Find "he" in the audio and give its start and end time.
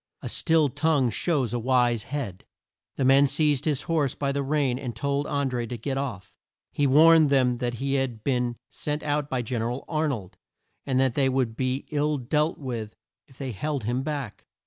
6.71-6.87, 7.75-7.93